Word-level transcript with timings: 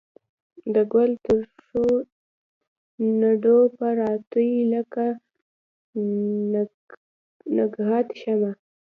د 0.73 0.75
ګل 0.93 1.11
ترشو 1.25 1.87
نډو 3.19 3.59
به 3.77 3.87
راتوی 4.01 4.51
لکه 4.73 5.05
نګهت 7.57 8.07
شمه 8.21 8.51